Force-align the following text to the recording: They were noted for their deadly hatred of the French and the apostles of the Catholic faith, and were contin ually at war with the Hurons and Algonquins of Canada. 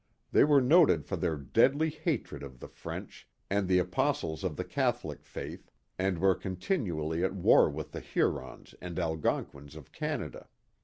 They 0.31 0.43
were 0.43 0.61
noted 0.61 1.05
for 1.05 1.15
their 1.15 1.35
deadly 1.37 1.91
hatred 1.91 2.41
of 2.41 2.59
the 2.59 2.67
French 2.67 3.29
and 3.51 3.67
the 3.67 3.77
apostles 3.77 4.43
of 4.43 4.55
the 4.55 4.63
Catholic 4.63 5.23
faith, 5.23 5.69
and 5.99 6.17
were 6.17 6.33
contin 6.35 6.87
ually 6.87 7.23
at 7.23 7.35
war 7.35 7.69
with 7.69 7.91
the 7.91 7.99
Hurons 7.99 8.73
and 8.81 8.97
Algonquins 8.97 9.75
of 9.75 9.91
Canada. 9.91 10.47